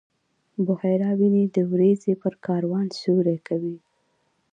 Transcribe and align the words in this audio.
بحیرا 0.65 1.09
ویني 1.19 1.45
وریځې 1.71 2.13
پر 2.21 2.33
کاروان 2.45 2.87
سیوری 2.99 3.37
کوي. 3.47 3.77